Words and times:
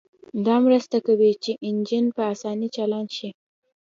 دا 0.45 0.55
مرسته 0.65 0.97
کوي 1.07 1.31
چې 1.43 1.51
انجن 1.67 2.05
په 2.15 2.21
اسانۍ 2.33 2.67
چالان 2.75 3.05
شي 3.17 3.29